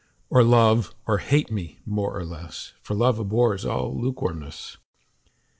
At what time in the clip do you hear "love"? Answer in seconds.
0.43-0.95, 2.95-3.19